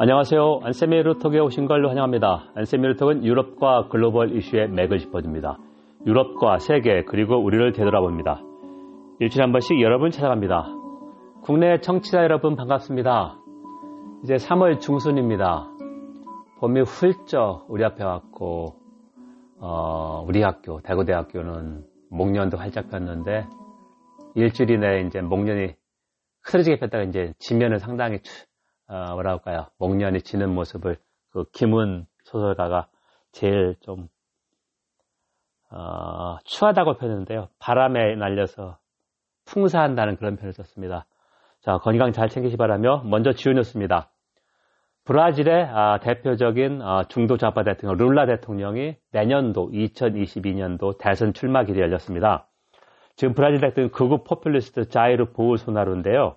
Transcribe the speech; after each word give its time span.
안녕하세요. 0.00 0.60
안세미 0.62 1.02
루톡에 1.02 1.40
오신 1.40 1.66
걸 1.66 1.84
환영합니다. 1.88 2.52
안세미 2.54 2.86
루톡은 2.86 3.24
유럽과 3.24 3.88
글로벌 3.88 4.36
이슈의 4.36 4.68
맥을 4.68 4.98
짚어줍니다. 4.98 5.58
유럽과 6.06 6.58
세계 6.58 7.02
그리고 7.02 7.36
우리를 7.42 7.72
되돌아봅니다. 7.72 8.40
일주일에 9.18 9.42
한 9.42 9.50
번씩 9.50 9.80
여러분 9.80 10.12
찾아갑니다. 10.12 10.68
국내 11.42 11.80
청취자 11.80 12.22
여러분 12.22 12.54
반갑습니다. 12.54 13.40
이제 14.22 14.36
3월 14.36 14.78
중순입니다. 14.78 15.68
봄이 16.60 16.82
훌쩍 16.82 17.66
우리 17.68 17.84
앞에 17.84 18.04
왔고 18.04 18.76
어, 19.58 20.24
우리 20.28 20.42
학교 20.42 20.80
대구대학교는 20.80 21.82
목련도 22.10 22.56
활짝 22.56 22.88
폈는데 22.88 23.48
일주일 24.36 24.70
이내에 24.70 25.00
이제 25.08 25.20
목련이 25.22 25.74
흐트러지게 26.44 26.78
폈다가 26.78 27.02
이제 27.02 27.32
지면은 27.40 27.78
상당히 27.78 28.20
어, 28.88 29.12
뭐라 29.12 29.32
할까요? 29.32 29.66
목련이 29.78 30.22
지는 30.22 30.54
모습을 30.54 30.96
그 31.30 31.44
김은 31.52 32.06
소설가가 32.24 32.88
제일 33.32 33.76
좀 33.80 34.08
어, 35.70 36.38
추하다고 36.44 36.94
표현했는데요. 36.94 37.48
바람에 37.58 38.16
날려서 38.16 38.78
풍사한다는 39.44 40.16
그런 40.16 40.36
표현을 40.36 40.52
썼습니다. 40.54 41.06
자, 41.60 41.78
건강 41.78 42.12
잘 42.12 42.28
챙기시 42.28 42.56
바라며 42.56 43.02
먼저 43.04 43.32
지우 43.32 43.52
뉴스입니다. 43.52 44.10
브라질의 45.04 45.68
아, 45.72 45.98
대표적인 46.00 46.82
아, 46.82 47.04
중도 47.04 47.38
좌파 47.38 47.64
대통령 47.64 47.96
룰라 47.96 48.26
대통령이 48.26 48.96
내년도 49.10 49.70
2022년도 49.70 50.98
대선 50.98 51.32
출마 51.32 51.64
길이 51.64 51.80
열렸습니다. 51.80 52.46
지금 53.16 53.34
브라질 53.34 53.60
대통령 53.60 53.90
극우 53.90 54.24
포퓰리스트 54.24 54.88
자이르 54.88 55.32
보우소나루인데요. 55.32 56.36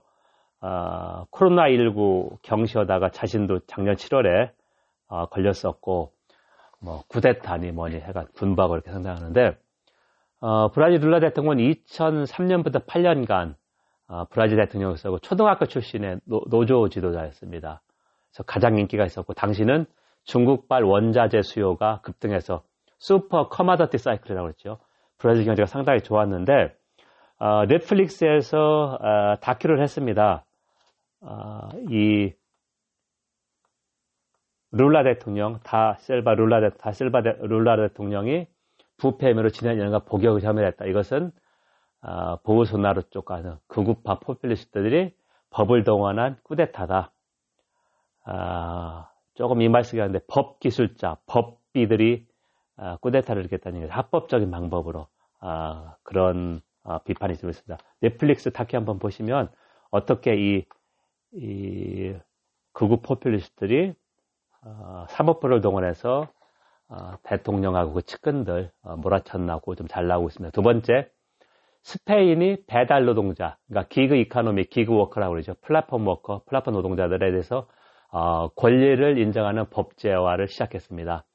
어, 0.62 1.26
코로나19 1.32 2.42
경시하다가 2.44 3.10
자신도 3.10 3.62
작년 3.68 3.96
7월에 3.96 4.52
어, 5.08 5.26
걸렸었고 5.26 6.14
뭐 6.80 7.04
쿠데타니 7.08 7.72
뭐니 7.72 7.96
해가 7.96 8.26
군박을 8.34 8.78
이렇게 8.78 8.92
상당하는데 8.92 9.58
어, 10.40 10.70
브라질 10.70 11.02
룰라 11.02 11.20
대통령은 11.20 11.58
2003년부터 11.58 12.86
8년간 12.86 13.56
어, 14.08 14.26
브라질 14.30 14.58
대통령으로서 14.58 15.18
초등학교 15.20 15.66
출신의 15.66 16.20
노, 16.26 16.66
조 16.66 16.90
지도자였습니다. 16.90 17.82
그래서 18.30 18.44
가장 18.44 18.78
인기가 18.78 19.06
있었고 19.06 19.34
당시는 19.34 19.86
중국발 20.24 20.84
원자재 20.84 21.42
수요가 21.42 22.02
급등해서 22.02 22.64
super 23.00 23.50
commodity 23.50 23.98
cycle이라고 23.98 24.48
그랬죠. 24.48 24.78
브라질 25.18 25.46
경제가 25.46 25.66
상당히 25.66 26.02
좋았는데 26.02 26.76
어, 27.40 27.66
넷플릭스에서 27.66 29.00
어, 29.02 29.36
다큐를 29.42 29.82
했습니다. 29.82 30.46
어, 31.22 31.70
이 31.90 32.34
룰라 34.72 35.04
대통령, 35.04 35.60
다 35.64 35.96
실바 36.00 36.36
룰라, 36.36 36.62
대, 36.62 36.70
다 36.78 36.92
실바 36.92 37.24
대, 37.24 37.36
룰라 37.40 37.76
대통령이 37.78 38.48
부패 38.98 39.30
혐의로 39.30 39.50
지난 39.50 39.78
2년간 39.78 40.06
복역을 40.06 40.42
혐의했다. 40.42 40.86
이것은 40.86 41.32
어, 42.02 42.38
보우소나루 42.38 43.04
쪽과는 43.10 43.58
극우파 43.68 44.20
포퓰리스트들이 44.20 45.14
법을 45.52 45.84
동원한 45.84 46.38
쿠데타다. 46.44 47.12
아, 48.24 49.10
조금 49.34 49.62
이 49.62 49.70
말씀이 49.70 50.00
하는데 50.00 50.20
법 50.28 50.60
기술자, 50.60 51.18
법비들이 51.28 52.26
아, 52.78 52.98
쿠데타를 52.98 53.44
일으켰다는 53.44 53.82
게 53.82 53.88
합법적인 53.88 54.50
방법으로 54.50 55.08
아, 55.40 55.96
그런 56.04 56.62
아, 56.84 57.00
비판이 57.00 57.38
좀 57.38 57.50
있습니다. 57.50 57.78
넷플릭스 58.00 58.52
다큐 58.52 58.78
한번 58.78 58.98
보시면 58.98 59.50
어떻게 59.92 60.36
이, 60.36 60.66
이 61.34 62.14
극우 62.74 63.02
포퓰리스트들이 63.02 63.94
어, 64.64 65.06
사법부를 65.10 65.62
동원해서 65.62 66.28
어, 66.90 67.14
대통령하고 67.24 67.94
그 67.94 68.02
측근들 68.04 68.72
어, 68.84 68.96
몰아쳤나고 68.98 69.76
좀 69.76 69.88
잘 69.88 70.08
나오고 70.08 70.28
있습니다. 70.30 70.52
두 70.52 70.62
번째, 70.62 71.10
스페인이 71.84 72.66
배달 72.68 73.06
노동자, 73.06 73.58
그러니까 73.68 73.88
gig 73.90 74.16
economy, 74.16 74.66
gig 74.66 74.94
worker라고 74.94 75.32
그러죠. 75.32 75.56
platform 75.62 76.08
worker, 76.08 76.44
플랫폼 76.46 76.74
노동자들에 76.74 77.32
대해서 77.32 77.68
어, 78.12 78.50
권리를 78.50 79.18
인정하는 79.18 79.70
법제화를 79.70 80.48
시작했습니다. 80.48 81.26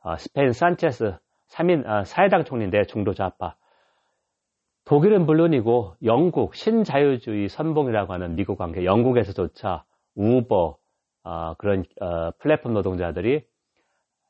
어, 0.00 0.16
스페인 0.16 0.52
산체스 0.52 1.16
3인 1.50 1.86
어, 1.86 2.04
사회당 2.04 2.44
총리인데 2.44 2.84
중도 2.84 3.12
좌파. 3.12 3.54
독일은 4.84 5.26
물론이고 5.26 5.94
영국 6.04 6.54
신자유주의 6.54 7.48
선봉이라고 7.48 8.12
하는 8.12 8.34
미국 8.34 8.58
관계, 8.58 8.84
영국에서조차 8.84 9.84
우버 10.16 10.76
어, 11.24 11.54
그런 11.54 11.84
어, 12.00 12.32
플랫폼 12.38 12.74
노동자들이 12.74 13.44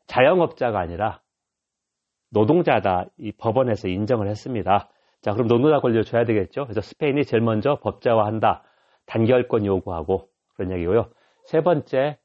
자영업자가 0.06 0.78
아니라 0.78 1.22
노동자다 2.30 3.06
이 3.18 3.32
법원에서 3.32 3.88
인정을 3.88 4.28
했습니다. 4.28 4.90
자, 5.22 5.32
그럼 5.32 5.48
노동자 5.48 5.80
권리를 5.80 6.04
줘야 6.04 6.24
되겠죠. 6.24 6.64
그래서 6.64 6.80
스페인이 6.80 7.24
제일 7.24 7.42
먼저 7.42 7.78
법제화한다. 7.82 8.62
단결권 9.06 9.64
요구하고 9.64 10.28
그런 10.54 10.72
얘기고요. 10.72 11.10
세 11.44 11.62
번째, 11.62 12.18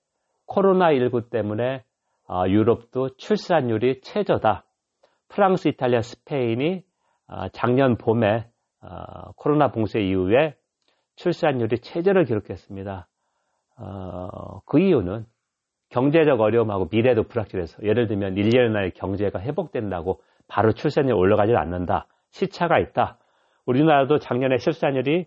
코로나19 0.47 1.29
때문에 1.29 1.83
어, 2.29 2.43
유럽도 2.47 3.15
출산율이 3.17 4.01
최저다. 4.01 4.65
프랑스, 5.29 5.69
이탈리아, 5.69 6.01
스페인이 6.01 6.75
어, 6.75 6.86
작년 7.53 7.97
봄에 7.97 8.47
어, 8.81 9.31
코로나 9.35 9.71
봉쇄 9.71 9.99
이후에 9.99 10.55
출산율이 11.15 11.79
최저를 11.79 12.25
기록했습니다. 12.25 13.07
어, 13.79 14.59
그 14.65 14.79
이유는 14.79 15.25
경제적 15.89 16.39
어려움하고 16.39 16.89
미래도 16.91 17.23
불확실해서 17.23 17.83
예를 17.83 18.07
들면 18.07 18.35
1년 18.35 18.75
안에 18.75 18.91
경제가 18.91 19.39
회복된다고 19.39 20.21
바로 20.47 20.71
출산율이 20.73 21.13
올라가지 21.13 21.55
않는다. 21.55 22.07
시차가 22.31 22.79
있다. 22.79 23.17
우리나라도 23.65 24.19
작년에 24.19 24.57
출산율이 24.57 25.25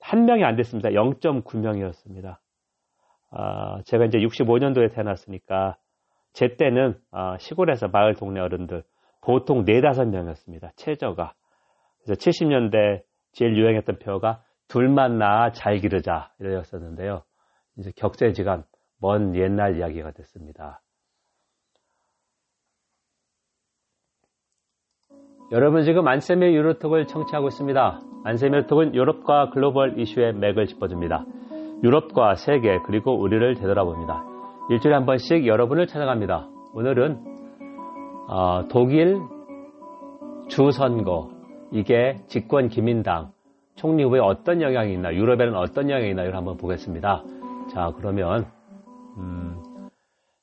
한 0.00 0.24
명이 0.24 0.44
안 0.44 0.56
됐습니다. 0.56 0.90
0.9명이었습니다. 0.90 2.38
어, 3.32 3.82
제가 3.84 4.04
이제 4.04 4.18
65년도에 4.18 4.94
태어났으니까 4.94 5.76
제 6.32 6.56
때는 6.56 6.98
어, 7.10 7.36
시골에서 7.38 7.88
마을 7.88 8.14
동네 8.14 8.40
어른들 8.40 8.84
보통 9.20 9.64
4, 9.64 9.72
5명이었습니다. 9.72 10.70
최저가. 10.76 11.34
그래서 12.04 12.18
70년대 12.18 13.02
제일 13.32 13.56
유행했던 13.56 13.98
표가 13.98 14.42
둘만 14.68 15.18
낳아 15.18 15.52
잘 15.52 15.78
기르자 15.78 16.30
이랬었는데요. 16.40 17.22
이제 17.78 17.92
격세지감 17.96 18.64
먼 19.00 19.34
옛날 19.36 19.76
이야기가 19.76 20.12
됐습니다. 20.12 20.82
여러분 25.50 25.82
지금 25.82 26.08
안세미 26.08 26.54
유로톡을 26.56 27.06
청취하고 27.06 27.48
있습니다. 27.48 28.00
안세미 28.24 28.56
유로톡은 28.56 28.94
유럽과 28.94 29.50
글로벌 29.50 29.98
이슈의 29.98 30.34
맥을 30.34 30.66
짚어줍니다. 30.66 31.26
유럽과 31.82 32.36
세계 32.36 32.78
그리고 32.86 33.18
우리를 33.18 33.54
되돌아봅니다. 33.56 34.24
일주일에 34.70 34.94
한 34.94 35.04
번씩 35.04 35.46
여러분을 35.46 35.86
찾아갑니다. 35.86 36.48
오늘은 36.74 37.32
어, 38.28 38.68
독일 38.70 39.18
주선거 40.48 41.41
이게 41.72 42.16
집권 42.26 42.68
기민당 42.68 43.32
총리 43.76 44.04
후에 44.04 44.20
어떤 44.20 44.60
영향이 44.60 44.92
있나 44.92 45.14
유럽에는 45.14 45.56
어떤 45.56 45.88
영향이 45.88 46.10
있나 46.10 46.22
이걸 46.22 46.36
한번 46.36 46.58
보겠습니다. 46.58 47.24
자 47.72 47.92
그러면 47.96 48.46
음, 49.16 49.60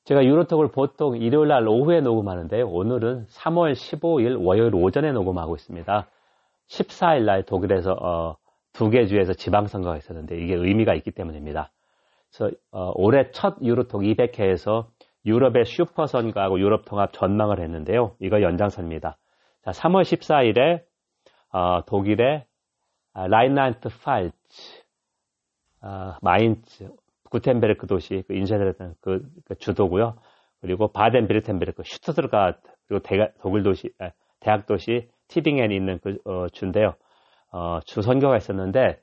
제가 0.04 0.24
유로톡을 0.24 0.72
보통 0.72 1.16
일요일 1.16 1.48
날 1.48 1.66
오후에 1.68 2.00
녹음하는데 2.00 2.62
오늘은 2.62 3.26
3월 3.26 3.72
15일 3.72 4.44
월요일 4.44 4.74
오전에 4.74 5.12
녹음하고 5.12 5.54
있습니다. 5.54 6.08
14일 6.68 7.24
날 7.24 7.44
독일에서 7.44 7.92
어, 7.92 8.36
두개 8.72 9.06
주에서 9.06 9.32
지방선거가 9.32 9.96
있었는데 9.98 10.36
이게 10.36 10.54
의미가 10.54 10.94
있기 10.94 11.12
때문입니다. 11.12 11.70
그래서 12.32 12.56
어, 12.72 12.92
올해 12.96 13.30
첫 13.30 13.56
유로톡 13.62 14.02
200회에서 14.02 14.86
유럽의 15.26 15.64
슈퍼선거하고 15.64 16.58
유럽 16.58 16.84
통합 16.86 17.12
전망을 17.12 17.60
했는데요. 17.60 18.16
이거 18.18 18.42
연장선입니다. 18.42 19.16
자, 19.62 19.70
3월 19.70 20.02
14일에 20.02 20.89
어, 21.52 21.84
독일의 21.84 22.44
아, 23.12 23.26
라인란트 23.26 23.88
팔츠, 24.02 24.34
아, 25.80 26.18
마인츠, 26.22 26.90
구텐베르크 27.30 27.86
도시, 27.86 28.22
그 28.26 28.34
인쇄되는 28.34 28.94
그, 29.00 29.22
그, 29.46 29.54
주도고요. 29.56 30.16
그리고 30.60 30.88
바덴 30.88 31.26
뷔르템베르크, 31.26 31.82
슈투트가르트, 31.84 32.60
그리고 32.86 33.02
대, 33.02 33.32
독일 33.40 33.62
도시, 33.62 33.90
아, 33.98 34.10
대학 34.40 34.66
도시 34.66 35.08
티빙엔이 35.28 35.74
있는 35.74 35.98
그 36.02 36.18
어, 36.24 36.48
주인데요. 36.48 36.94
어, 37.52 37.80
주 37.84 38.02
선거가 38.02 38.36
있었는데 38.36 39.00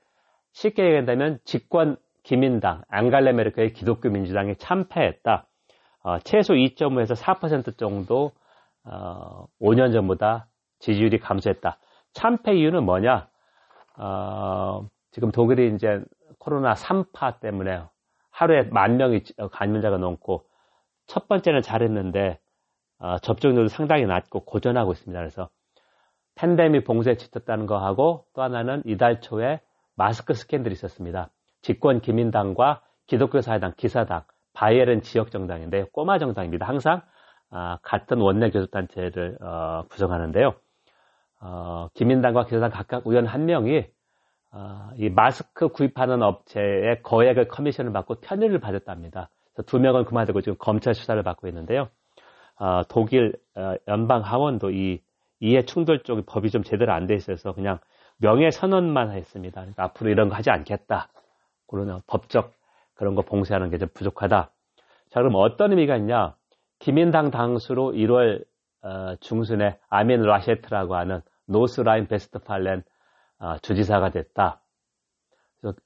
쉽게 0.54 0.84
얘기한다면 0.84 1.40
집권 1.46 1.98
기민당, 2.24 2.84
앙갈레 2.90 3.34
메르크의 3.34 3.74
기독교 3.74 4.10
민주당이 4.10 4.56
참패했다. 4.58 5.48
어, 6.04 6.20
최소 6.20 6.54
2.5에서 6.54 7.16
4% 7.16 7.78
정도 7.78 8.32
어, 8.84 9.48
5년 9.62 9.94
전보다 9.94 10.48
지지율이 10.80 11.20
감소했다. 11.20 11.80
참패 12.14 12.56
이유는 12.56 12.84
뭐냐? 12.84 13.28
어, 13.98 14.88
지금 15.12 15.32
독일이 15.32 15.74
이제 15.74 16.04
코로나 16.40 16.74
3파 16.74 17.40
때문에 17.40 17.82
하루에 18.32 18.64
만 18.64 18.98
명이 18.98 19.22
감염자가 19.52 19.98
넘고 19.98 20.46
첫 21.08 21.28
번째는 21.28 21.62
잘했는데 21.62 22.40
어, 23.00 23.18
접종률도 23.20 23.70
상당히 23.70 24.06
낮고 24.06 24.46
고전하고 24.46 24.92
있습니다. 24.92 25.20
그래서 25.20 25.50
팬데믹 26.36 26.86
봉쇄에 26.86 27.16
지쳤다는 27.16 27.66
거하고 27.66 28.26
또 28.34 28.44
하나는 28.44 28.84
이달 28.86 29.22
초에 29.22 29.60
마스크 29.96 30.34
스캔들이 30.34 30.74
있었습니다. 30.74 31.32
집권 31.62 32.00
기민당과 32.00 32.82
기독교 33.08 33.42
사회당, 33.42 33.74
기사당, 33.76 34.24
바이에른 34.54 35.02
지역 35.02 35.32
정당인데 35.32 35.86
꼬마 35.92 36.20
정당입니다. 36.20 36.68
항상 36.68 37.02
아, 37.50 37.78
같은 37.82 38.20
원내 38.20 38.52
교섭단체를 38.52 39.38
어, 39.42 39.84
구성하는데요. 39.90 40.54
어, 41.42 41.90
기민당과 41.94 42.46
기사당 42.46 42.72
각각 42.72 43.04
의원 43.06 43.26
한 43.28 43.46
명이 43.46 43.86
어, 44.52 44.90
이 44.98 45.10
마스크 45.10 45.70
구입하는 45.70 46.22
업체의 46.24 47.02
거액의 47.04 47.48
커미션을 47.50 47.92
받고 47.94 48.16
편의를 48.22 48.60
받았답니다. 48.60 49.30
두 49.66 49.80
명은 49.80 50.06
그만두고 50.06 50.42
지금 50.42 50.58
검찰 50.60 50.94
수사를 50.94 51.22
받고 51.24 51.48
있는데요. 51.48 51.90
어, 52.60 52.82
독일 52.90 53.34
어, 53.56 53.76
연방 53.88 54.22
하원도 54.22 54.72
이 54.72 55.02
이해 55.40 55.64
충돌 55.66 56.02
쪽이 56.04 56.24
법이 56.26 56.50
좀 56.50 56.64
제대로 56.64 56.94
안 56.94 57.06
돼 57.08 57.14
있어서 57.16 57.54
그냥 57.54 57.80
명예 58.18 58.50
선언만 58.50 59.12
했습니다. 59.12 59.62
그러니까 59.62 59.84
앞으로 59.84 60.10
이런 60.10 60.30
거 60.30 60.36
하지 60.36 60.50
않겠다. 60.50 61.10
그러나 61.68 62.02
법적 62.08 62.54
그런 62.96 63.14
거 63.16 63.22
봉쇄하는 63.22 63.70
게 63.70 63.78
좀 63.78 63.90
부족하다. 63.94 64.50
자, 65.10 65.20
그럼 65.22 65.34
어떤 65.36 65.72
의미가 65.72 65.98
있냐? 65.98 66.36
기민당 66.80 67.30
당수로 67.32 67.92
1월 67.94 68.42
어, 68.42 68.46
중순에 69.20 69.78
아민 69.90 70.22
라셰트라고 70.22 70.96
하는 70.96 71.22
노스라인 71.46 72.08
베스트팔렌 72.08 72.84
어, 73.40 73.58
주지사가 73.60 74.12
됐다. 74.12 74.62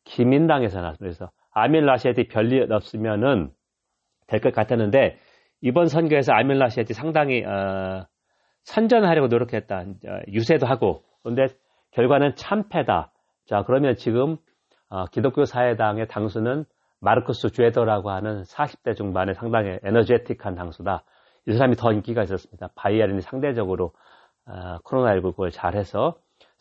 기민당에서 0.04 0.82
나왔습니다. 0.82 1.04
그래서 1.04 1.32
아밀 1.52 1.86
라시에디 1.86 2.28
별일 2.28 2.72
없으면은 2.72 3.52
될 4.30 4.40
것 4.42 4.54
같았는데 4.54 5.18
이번 5.62 5.88
선거에서 5.88 6.34
아밀 6.34 6.58
라 6.60 6.70
시에디 6.70 6.94
상당히 6.94 7.44
어, 7.44 8.06
선전하려고 8.64 9.28
노력했다. 9.28 9.84
유세도 10.28 10.66
하고 10.68 11.04
그런데 11.24 11.48
결과는 11.92 12.36
참패다. 12.36 13.12
자 13.48 13.64
그러면 13.66 13.96
지금 13.96 14.38
어, 14.90 15.06
기독교 15.08 15.46
사회당의 15.46 16.08
당수는 16.08 16.66
마르크스 17.02 17.50
주에더라고 17.52 18.12
하는 18.12 18.44
40대 18.44 18.96
중반의 18.96 19.36
상당히 19.36 19.80
에너제틱한 19.84 20.56
당수다. 20.56 21.04
이 21.48 21.54
사람이 21.54 21.76
더 21.76 21.92
인기가 21.94 22.24
있었습니다. 22.24 22.70
바이에른이 22.76 23.22
상대적으로 23.22 23.94
어, 24.46 24.78
코로나19 24.86 25.24
그걸 25.32 25.52
잘해서 25.52 26.16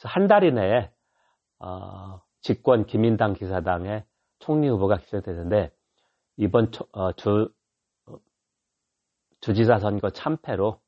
한 0.05 0.29
달 0.29 0.45
이내에 0.45 0.91
어, 1.61 2.21
집권 2.41 2.87
기민당 2.87 3.33
기사당의 3.33 4.05
총리 4.39 4.69
후보가 4.69 4.99
기정되는데 4.99 5.71
이번 6.37 6.71
초, 6.71 6.87
어, 6.93 7.13
주, 7.13 7.31
어, 7.31 7.49
주지사 9.41 9.79
선거 9.79 10.11
참패로 10.11 10.81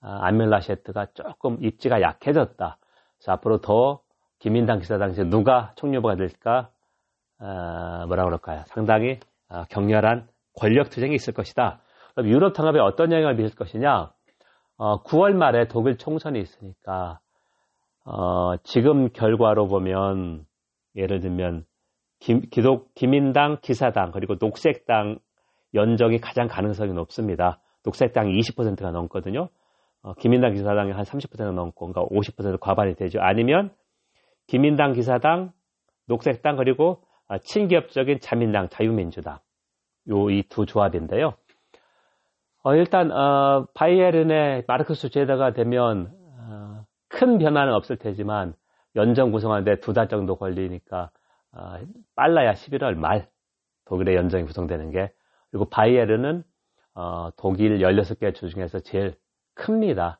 아, 0.00 0.18
안멜라셰트가 0.26 1.06
조금 1.14 1.62
입지가 1.62 2.00
약해졌다. 2.00 2.78
그래서 3.16 3.32
앞으로 3.32 3.60
더 3.60 4.00
기민당 4.38 4.78
기사당에서 4.78 5.24
누가 5.24 5.72
총리 5.76 5.96
후보가 5.96 6.16
될까 6.16 6.70
어, 7.40 8.06
뭐라 8.06 8.24
그럴까요? 8.24 8.62
상당히 8.66 9.18
어, 9.48 9.64
격렬한 9.70 10.28
권력 10.54 10.90
투쟁이 10.90 11.14
있을 11.14 11.32
것이다. 11.32 11.80
그럼 12.14 12.28
유럽 12.28 12.52
통합에 12.52 12.78
어떤 12.80 13.12
영향을 13.12 13.36
미칠 13.36 13.56
것이냐? 13.56 14.12
어, 14.76 15.02
9월 15.02 15.34
말에 15.34 15.68
독일 15.68 15.96
총선이 15.96 16.38
있으니까 16.40 17.20
어, 18.04 18.56
지금 18.64 19.10
결과로 19.10 19.66
보면 19.66 20.46
예를 20.96 21.20
들면 21.20 21.64
기, 22.20 22.40
기독 22.50 22.94
기민당, 22.94 23.58
기사당 23.60 24.12
그리고 24.12 24.36
녹색당 24.40 25.18
연정이 25.74 26.18
가장 26.18 26.48
가능성이 26.48 26.92
높습니다. 26.92 27.60
녹색당이 27.88 28.38
20%가 28.38 28.90
넘거든요. 28.90 29.48
어, 30.02 30.14
기민당, 30.14 30.52
기사당이 30.52 30.92
한 30.92 31.04
30%가 31.04 31.50
넘고 31.50 31.92
그러니까 31.92 32.04
50% 32.14 32.60
과반이 32.60 32.94
되죠. 32.94 33.20
아니면 33.20 33.70
기민당, 34.46 34.92
기사당, 34.92 35.52
녹색당 36.06 36.56
그리고 36.56 37.02
아, 37.28 37.38
친기업적인 37.38 38.20
자민당, 38.20 38.68
자유민주당 38.68 39.38
요 40.08 40.30
이 40.30 40.42
두 40.48 40.64
조합인데요. 40.66 41.34
어, 42.62 42.74
일단 42.74 43.10
어, 43.12 43.66
바이에른의 43.74 44.64
마르크스 44.66 45.10
제다가 45.10 45.52
되면 45.52 46.12
어, 46.38 46.84
큰 47.08 47.38
변화는 47.38 47.74
없을 47.74 47.96
테지만 47.96 48.54
연정 48.96 49.30
구성하는데 49.32 49.80
두 49.80 49.92
달 49.92 50.08
정도 50.08 50.36
걸리니까 50.36 51.10
어, 51.52 51.60
빨라야 52.16 52.52
11월 52.54 52.94
말 52.94 53.28
독일의 53.86 54.16
연정이 54.16 54.44
구성되는 54.44 54.90
게 54.90 55.10
그리고 55.50 55.66
바이에른은 55.70 56.42
어, 56.98 57.30
독일 57.36 57.78
16개 57.78 58.34
주 58.34 58.48
중에서 58.50 58.80
제일 58.80 59.14
큽니다. 59.54 60.18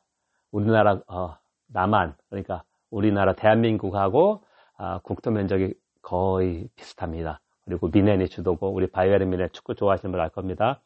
우리나라 0.49 1.01
어, 1.07 1.35
남한 1.67 2.15
그러니까 2.29 2.63
우리나라 2.89 3.33
대한민국하고 3.33 4.43
아, 4.77 4.99
국토 5.03 5.29
면적이 5.29 5.73
거의 6.01 6.69
비슷합니다. 6.77 7.41
그리고 7.65 7.89
미네니 7.89 8.29
주도고 8.29 8.71
우리 8.71 8.87
바이에른 8.87 9.29
미네 9.29 9.49
축구 9.49 9.75
좋아하시는 9.75 10.09
분 10.09 10.21
알 10.21 10.29
겁니다. 10.29 10.79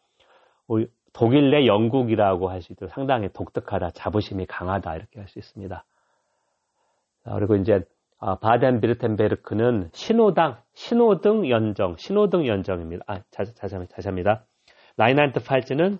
우리 0.67 0.87
독일 1.13 1.51
내 1.51 1.67
영국이라고 1.67 2.49
할 2.49 2.63
수 2.63 2.73
있도록 2.73 2.91
상당히 2.91 3.29
독특하다, 3.31 3.91
자부심이 3.91 4.47
강하다 4.47 4.95
이렇게 4.95 5.19
할 5.19 5.27
수 5.27 5.37
있습니다. 5.37 5.85
그리고 7.35 7.55
이제 7.55 7.85
아, 8.17 8.39
바덴 8.39 8.81
비르텐베르크는 8.81 9.91
신호당, 9.93 10.57
신호등 10.73 11.49
연정, 11.51 11.97
신호등 11.97 12.47
연정입니다. 12.47 13.03
아, 13.05 13.19
자세, 13.29 13.53
자세, 13.53 13.77
합니다 14.07 14.43
라인한트 14.97 15.43
팔즈는 15.43 15.97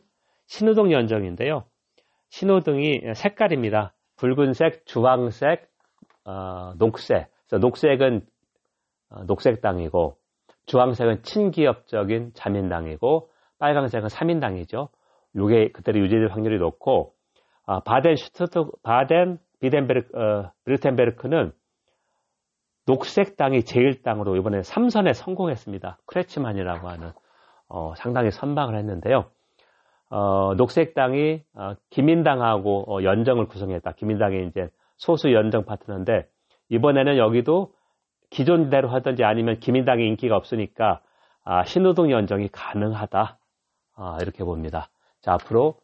신호등 0.48 0.92
연정인데요. 0.92 1.66
신호등이 2.30 3.14
색깔입니다. 3.16 3.94
붉은색, 4.18 4.86
주황색, 4.86 5.70
어, 6.26 6.74
녹색. 6.78 7.32
녹색은 7.52 8.26
어, 9.10 9.24
녹색당이고, 9.26 10.18
주황색은 10.66 11.24
친기업적인 11.24 12.32
자민당이고, 12.34 13.30
빨강색은 13.60 14.10
삼인당이죠. 14.10 14.90
이게 15.36 15.72
그대로 15.72 16.00
유지될 16.00 16.30
확률이 16.30 16.58
높고, 16.58 17.14
아, 17.66 17.82
바덴 17.82 18.16
슈트트, 18.16 18.66
바덴 18.82 19.40
비덴베르, 19.60 20.02
어, 20.16 20.52
뷔르템베르크는 20.66 21.54
녹색당이 22.86 23.60
제1당으로 23.60 24.38
이번에 24.38 24.60
3선에 24.60 25.14
성공했습니다. 25.14 26.00
크레츠만이라고 26.06 26.90
하는 26.90 27.12
어, 27.74 27.94
상당히 27.98 28.30
선방을 28.30 28.78
했는데요. 28.78 29.26
어, 30.12 30.54
녹색당이 30.56 31.42
어, 31.56 31.74
기민당하고 31.90 32.86
어, 32.88 33.04
연정을 33.04 33.48
구성했다. 33.48 33.94
기민당이 33.94 34.46
이제 34.48 34.70
소수 34.98 35.34
연정 35.34 35.66
파트너인데 35.66 36.28
이번에는 36.70 37.18
여기도 37.18 37.74
기존대로 38.30 38.90
하든지 38.90 39.24
아니면 39.24 39.60
기민당의 39.60 40.08
인기가 40.08 40.36
없으니까 40.38 41.02
아, 41.44 41.64
신호등 41.66 42.12
연정이 42.12 42.48
가능하다. 42.52 43.38
아, 43.96 44.18
이렇게 44.22 44.44
봅니다. 44.44 44.90
자, 45.22 45.34
앞으로 45.34 45.76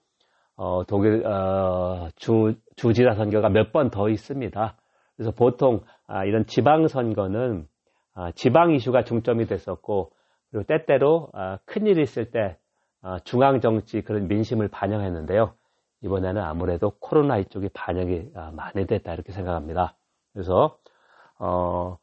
어, 0.55 0.83
독일 0.87 1.25
어, 1.25 2.09
주 2.15 2.53
주지사 2.75 3.15
선거가 3.15 3.49
몇 3.49 3.71
번 3.71 3.89
더 3.89 4.09
있습니다. 4.09 4.75
그래서 5.15 5.31
보통 5.31 5.81
아, 6.05 6.23
이런 6.25 6.45
지방 6.45 6.87
선거는 6.87 7.67
아, 8.13 8.31
지방 8.35 8.73
이슈가 8.75 9.05
중점이 9.05 9.47
됐었고 9.47 10.11
그리고 10.51 10.65
때때로 10.65 11.29
아, 11.33 11.57
큰일이 11.65 12.01
있을 12.01 12.31
때 12.31 12.57
아, 13.01 13.19
중앙 13.19 13.61
정치 13.61 14.01
그런 14.01 14.27
민심을 14.27 14.67
반영했는데요. 14.67 15.53
이번에는 16.01 16.41
아무래도 16.41 16.91
코로나 16.99 17.37
이쪽이 17.37 17.69
반영이 17.73 18.31
아, 18.35 18.51
많이 18.51 18.85
됐다 18.85 19.13
이렇게 19.13 19.31
생각합니다. 19.31 19.95
그래서 20.33 20.77
어, 21.37 21.97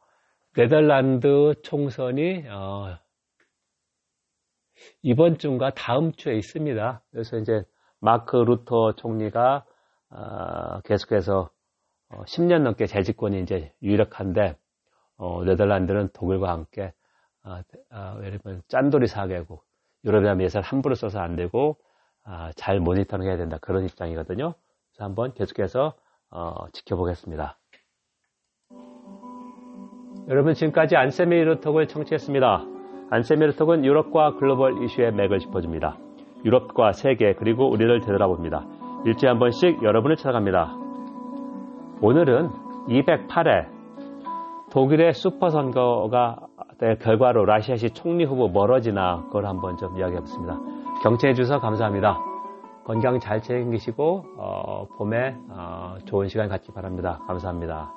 네덜란드 0.55 1.55
총선이 1.63 2.45
어, 2.49 2.97
이번 5.01 5.37
주인가 5.37 5.71
다음 5.71 6.11
주에 6.11 6.35
있습니다. 6.35 7.01
그래서 7.11 7.37
이제 7.37 7.63
마크 7.99 8.35
루터 8.37 8.93
총리가 8.93 9.65
어, 10.09 10.81
계속해서 10.81 11.49
어, 12.09 12.23
10년 12.23 12.61
넘게 12.61 12.85
재집권이 12.85 13.41
이제 13.41 13.73
유력한데 13.81 14.55
어, 15.17 15.43
네덜란드는 15.43 16.09
독일과 16.13 16.49
함께 16.49 16.93
어, 17.47 17.61
어, 17.95 18.19
예를 18.23 18.39
들면 18.39 18.61
짠돌이 18.67 19.07
사계국 19.07 19.63
유럽에 20.03 20.43
예산 20.43 20.61
함부로 20.63 20.95
써서 20.95 21.19
안 21.19 21.35
되고 21.35 21.77
아, 22.25 22.51
잘 22.55 22.79
모니터링 22.79 23.25
해야 23.25 23.37
된다 23.37 23.57
그런 23.61 23.85
입장이거든요. 23.85 24.53
그래서 24.91 25.03
한번 25.03 25.33
계속해서 25.33 25.93
어, 26.29 26.67
지켜보겠습니다. 26.73 27.57
여러분 30.27 30.53
지금까지 30.53 30.97
안세미 30.97 31.41
루톡을 31.45 31.87
청취했습니다. 31.87 32.65
안세미 33.11 33.45
루톡은 33.45 33.85
유럽과 33.85 34.35
글로벌 34.35 34.83
이슈의 34.83 35.13
맥을 35.13 35.39
짚어줍니다. 35.39 35.97
유럽과 36.43 36.91
세계 36.91 37.33
그리고 37.33 37.69
우리를 37.69 38.01
되돌아봅니다. 38.01 38.65
일주일에 39.05 39.29
한 39.29 39.39
번씩 39.39 39.81
여러분을 39.83 40.17
찾아갑니다. 40.17 40.75
오늘은 42.01 42.49
208회 42.89 43.77
독일의 44.69 45.13
슈퍼 45.13 45.49
선거가 45.49 46.46
결과로 46.79 47.45
라시아시 47.45 47.91
총리 47.91 48.23
후보 48.23 48.47
멀어지나 48.49 49.23
그걸 49.27 49.45
한번 49.45 49.77
좀 49.77 49.97
이야기해 49.97 50.19
보겠습니다. 50.19 50.59
경청해 51.03 51.33
주셔서 51.33 51.59
감사합니다. 51.59 52.19
건강 52.85 53.19
잘 53.19 53.41
챙기시고 53.41 54.25
어, 54.37 54.87
봄에 54.97 55.35
어, 55.49 55.97
좋은 56.05 56.29
시간 56.29 56.47
갖기 56.47 56.71
바랍니다. 56.71 57.19
감사합니다. 57.27 57.96